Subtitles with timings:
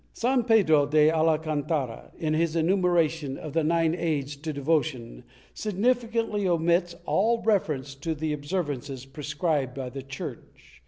[0.15, 6.47] ^ San Pedro de Alcantara, in his enumeration of the nine aids to devotion, significantly
[6.47, 10.79] omits all reference to the observances prescribed by the Church.